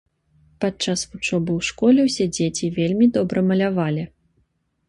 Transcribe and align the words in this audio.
Падчас 0.63 1.03
вучобы 1.11 1.51
ў 1.57 1.67
школе 1.69 1.99
ўсе 2.07 2.25
дзеці 2.39 2.73
вельмі 2.79 3.05
добра 3.19 3.47
малявалі. 3.51 4.03